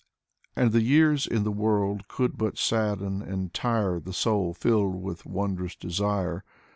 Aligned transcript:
And 0.55 0.71
the 0.71 0.81
years 0.81 1.27
in 1.27 1.43
the 1.43 1.51
world 1.51 2.07
could 2.07 2.35
but 2.35 2.57
sadden 2.57 3.21
and 3.21 3.53
tire 3.53 3.99
The 3.99 4.13
soul 4.13 4.51
filled 4.55 4.95
with 4.99 5.27
wondrous 5.27 5.75
desire. 5.75 6.43